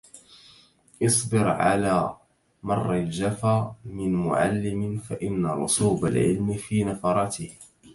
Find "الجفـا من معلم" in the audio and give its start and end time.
2.95-4.97